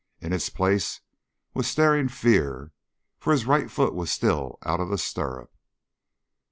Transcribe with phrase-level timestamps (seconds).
[0.19, 1.01] In its place
[1.53, 2.71] was staring fear,
[3.19, 5.53] for his right foot was still out of the stirrup.